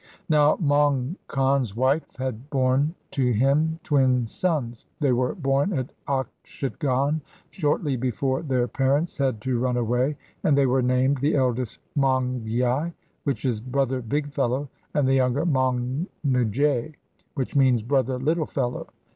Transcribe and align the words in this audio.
Now, 0.29 0.55
Maung 0.59 1.15
Kan's 1.27 1.75
wife 1.75 2.15
had 2.17 2.49
born 2.49 2.95
to 3.11 3.33
him 3.33 3.79
twin 3.83 4.25
sons. 4.25 4.87
They 4.99 5.11
were 5.11 5.35
born 5.35 5.73
at 5.73 5.91
Okshitgon 6.07 7.21
shortly 7.51 7.97
before 7.97 8.41
their 8.41 8.67
parents 8.67 9.19
had 9.19 9.39
to 9.41 9.59
run 9.59 9.77
away, 9.77 10.17
and 10.43 10.57
they 10.57 10.65
were 10.65 10.81
named, 10.81 11.19
the 11.19 11.35
eldest 11.35 11.81
Maung 11.95 12.41
Gyi, 12.43 12.93
which 13.25 13.45
is 13.45 13.61
Brother 13.61 14.01
Big 14.01 14.33
fellow, 14.33 14.69
and 14.95 15.07
the 15.07 15.13
younger 15.13 15.45
Maung 15.45 16.07
Ngè, 16.25 16.95
which 17.35 17.55
means 17.55 17.83
Brother 17.83 18.17
Little 18.17 18.47
fellow. 18.47 18.87